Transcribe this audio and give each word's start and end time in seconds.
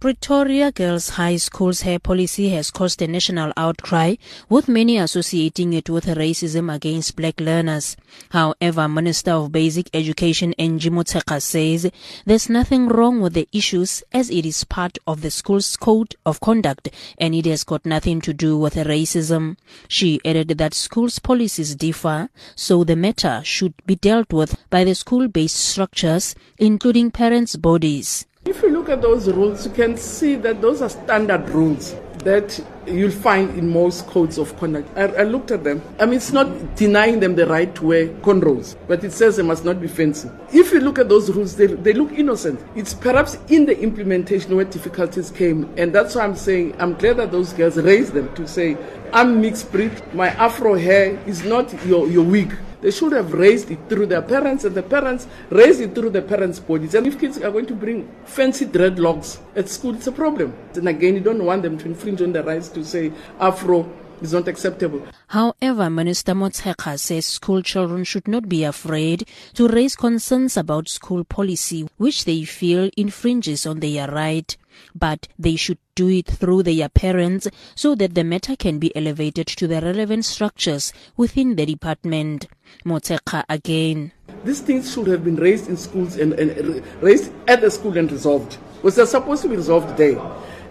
Pretoria 0.00 0.70
Girls 0.70 1.08
High 1.08 1.38
School's 1.38 1.80
hair 1.80 1.98
policy 1.98 2.50
has 2.50 2.70
caused 2.70 3.02
a 3.02 3.08
national 3.08 3.52
outcry, 3.56 4.14
with 4.48 4.68
many 4.68 4.96
associating 4.96 5.72
it 5.72 5.90
with 5.90 6.04
racism 6.04 6.72
against 6.72 7.16
black 7.16 7.40
learners. 7.40 7.96
However, 8.30 8.86
Minister 8.86 9.32
of 9.32 9.50
Basic 9.50 9.90
Education 9.92 10.54
Motshekga 10.56 11.42
says 11.42 11.90
there's 12.24 12.48
nothing 12.48 12.86
wrong 12.86 13.20
with 13.20 13.34
the 13.34 13.48
issues 13.52 14.04
as 14.12 14.30
it 14.30 14.46
is 14.46 14.62
part 14.62 14.98
of 15.04 15.20
the 15.20 15.32
school's 15.32 15.76
code 15.76 16.14
of 16.24 16.38
conduct 16.38 16.90
and 17.18 17.34
it 17.34 17.46
has 17.46 17.64
got 17.64 17.84
nothing 17.84 18.20
to 18.20 18.32
do 18.32 18.56
with 18.56 18.76
racism. 18.76 19.56
She 19.88 20.20
added 20.24 20.46
that 20.58 20.74
schools' 20.74 21.18
policies 21.18 21.74
differ, 21.74 22.28
so 22.54 22.84
the 22.84 22.94
matter 22.94 23.40
should 23.42 23.74
be 23.84 23.96
dealt 23.96 24.32
with 24.32 24.56
by 24.70 24.84
the 24.84 24.94
school-based 24.94 25.56
structures, 25.56 26.36
including 26.56 27.10
parents' 27.10 27.56
bodies. 27.56 28.26
If 28.48 28.62
you 28.62 28.70
look 28.70 28.88
at 28.88 29.02
those 29.02 29.28
rules, 29.30 29.66
you 29.66 29.72
can 29.72 29.98
see 29.98 30.34
that 30.36 30.62
those 30.62 30.80
are 30.80 30.88
standard 30.88 31.50
rules 31.50 31.94
that 32.24 32.58
you'll 32.86 33.10
find 33.10 33.50
in 33.58 33.68
most 33.68 34.06
codes 34.06 34.38
of 34.38 34.56
conduct. 34.56 34.88
I, 34.96 35.02
I, 35.02 35.22
looked 35.24 35.50
at 35.50 35.64
them. 35.64 35.82
I 36.00 36.06
mean, 36.06 36.14
it's 36.14 36.32
not 36.32 36.74
denying 36.74 37.20
them 37.20 37.34
the 37.36 37.46
right 37.46 37.72
to 37.74 37.86
wear 37.86 38.08
cornrows, 38.08 38.74
but 38.86 39.04
it 39.04 39.12
says 39.12 39.36
they 39.36 39.42
must 39.42 39.66
not 39.66 39.82
be 39.82 39.86
fancy. 39.86 40.30
If 40.50 40.72
you 40.72 40.80
look 40.80 40.98
at 40.98 41.10
those 41.10 41.30
rules, 41.30 41.56
they, 41.56 41.66
they 41.66 41.92
look 41.92 42.10
innocent. 42.12 42.58
It's 42.74 42.94
perhaps 42.94 43.36
in 43.48 43.66
the 43.66 43.78
implementation 43.78 44.56
where 44.56 44.64
difficulties 44.64 45.30
came, 45.30 45.70
and 45.76 45.94
that's 45.94 46.14
why 46.14 46.22
I'm 46.22 46.34
saying 46.34 46.74
I'm 46.80 46.94
glad 46.94 47.18
that 47.18 47.30
those 47.30 47.52
girls 47.52 47.76
raised 47.76 48.14
them 48.14 48.34
to 48.34 48.48
say, 48.48 48.78
I'm 49.12 49.42
mixed 49.42 49.70
breed, 49.70 49.92
my 50.14 50.28
afro 50.28 50.74
hair 50.74 51.22
is 51.26 51.44
not 51.44 51.70
your, 51.84 52.08
your 52.08 52.24
wig. 52.24 52.56
They 52.80 52.90
should 52.90 53.12
have 53.12 53.32
raised 53.32 53.70
it 53.70 53.78
through 53.88 54.06
their 54.06 54.22
parents, 54.22 54.64
and 54.64 54.74
the 54.74 54.82
parents 54.82 55.26
raised 55.50 55.80
it 55.80 55.94
through 55.94 56.10
the 56.10 56.22
parents' 56.22 56.60
bodies. 56.60 56.94
And 56.94 57.06
if 57.06 57.18
kids 57.18 57.38
are 57.38 57.50
going 57.50 57.66
to 57.66 57.74
bring 57.74 58.08
fancy 58.24 58.66
dreadlocks 58.66 59.38
at 59.56 59.68
school, 59.68 59.94
it's 59.94 60.06
a 60.06 60.12
problem. 60.12 60.54
And 60.74 60.88
again, 60.88 61.14
you 61.14 61.20
don't 61.20 61.44
want 61.44 61.62
them 61.62 61.76
to 61.78 61.86
infringe 61.86 62.22
on 62.22 62.32
the 62.32 62.42
rights 62.44 62.68
to 62.70 62.84
say 62.84 63.12
Afro 63.40 63.88
is 64.20 64.32
not 64.32 64.48
acceptable. 64.48 65.02
However, 65.28 65.90
Minister 65.90 66.34
Motshekga 66.34 66.98
says 66.98 67.26
school 67.26 67.62
children 67.62 68.04
should 68.04 68.28
not 68.28 68.48
be 68.48 68.64
afraid 68.64 69.28
to 69.54 69.68
raise 69.68 69.96
concerns 69.96 70.56
about 70.56 70.88
school 70.88 71.24
policy, 71.24 71.88
which 71.96 72.24
they 72.24 72.44
feel 72.44 72.90
infringes 72.96 73.66
on 73.66 73.80
their 73.80 74.08
right 74.08 74.56
but 74.94 75.28
they 75.38 75.56
should 75.56 75.78
do 75.94 76.08
it 76.08 76.26
through 76.26 76.62
their 76.62 76.88
parents 76.88 77.48
so 77.74 77.94
that 77.94 78.14
the 78.14 78.24
matter 78.24 78.56
can 78.56 78.78
be 78.78 78.94
elevated 78.96 79.46
to 79.46 79.66
the 79.66 79.80
relevant 79.80 80.24
structures 80.24 80.92
within 81.16 81.56
the 81.56 81.66
department. 81.66 82.46
Motshekga 82.84 83.44
again. 83.48 84.12
These 84.44 84.60
things 84.60 84.92
should 84.92 85.06
have 85.08 85.24
been 85.24 85.36
raised 85.36 85.68
in 85.68 85.76
schools 85.76 86.16
and, 86.16 86.32
and 86.34 86.84
raised 87.02 87.32
at 87.48 87.60
the 87.60 87.70
school 87.70 87.96
and 87.96 88.10
resolved. 88.10 88.58
Was 88.82 88.94
they're 88.96 89.06
supposed 89.06 89.42
to 89.42 89.48
be 89.48 89.56
resolved 89.56 89.96
there. 89.96 90.18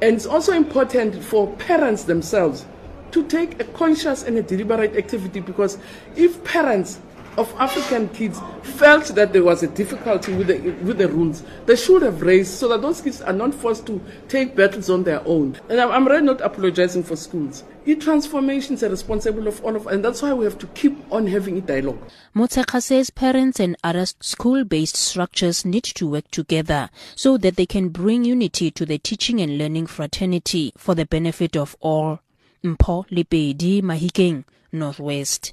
And 0.00 0.14
it's 0.16 0.26
also 0.26 0.52
important 0.52 1.22
for 1.24 1.52
parents 1.56 2.04
themselves 2.04 2.64
to 3.12 3.26
take 3.26 3.60
a 3.60 3.64
conscious 3.64 4.22
and 4.22 4.36
a 4.36 4.42
deliberate 4.42 4.96
activity 4.96 5.40
because 5.40 5.78
if 6.16 6.42
parents 6.44 7.00
of 7.38 7.54
African 7.56 8.08
kids 8.08 8.40
felt 8.62 9.06
that 9.14 9.32
there 9.32 9.44
was 9.44 9.62
a 9.62 9.68
difficulty 9.68 10.34
with 10.34 10.48
the, 10.48 10.58
with 10.84 10.98
the 10.98 11.08
rules, 11.08 11.44
they 11.66 11.76
should 11.76 12.02
have 12.02 12.20
raised 12.20 12.52
so 12.52 12.66
that 12.68 12.82
those 12.82 13.00
kids 13.00 13.22
are 13.22 13.32
not 13.32 13.54
forced 13.54 13.86
to 13.86 14.00
take 14.26 14.56
battles 14.56 14.90
on 14.90 15.04
their 15.04 15.26
own. 15.26 15.56
And 15.68 15.80
I'm, 15.80 16.08
really 16.08 16.22
not 16.22 16.40
apologizing 16.40 17.04
for 17.04 17.14
schools. 17.14 17.62
E-transformation 17.86 18.74
is 18.74 18.82
a 18.82 18.90
responsibility 18.90 19.48
of 19.48 19.64
all 19.64 19.76
of 19.76 19.86
and 19.86 20.04
that's 20.04 20.20
why 20.20 20.32
we 20.32 20.44
have 20.44 20.58
to 20.58 20.66
keep 20.68 20.96
on 21.12 21.28
having 21.28 21.58
a 21.58 21.60
dialogue. 21.60 22.00
Motshekga 22.34 22.82
says 22.82 23.10
parents 23.10 23.60
and 23.60 23.76
other 23.84 24.06
school-based 24.20 24.96
structures 24.96 25.64
need 25.64 25.84
to 25.84 26.08
work 26.08 26.28
together 26.32 26.90
so 27.14 27.38
that 27.38 27.54
they 27.54 27.66
can 27.66 27.90
bring 27.90 28.24
unity 28.24 28.70
to 28.72 28.84
the 28.84 28.98
teaching 28.98 29.40
and 29.40 29.58
learning 29.58 29.86
fraternity 29.86 30.72
for 30.76 30.96
the 30.96 31.06
benefit 31.06 31.56
of 31.56 31.76
all. 31.80 32.18
Mpho 32.64 33.06
Lepedi 33.10 33.82
Mahikeng, 33.82 34.44
Northwest. 34.72 35.52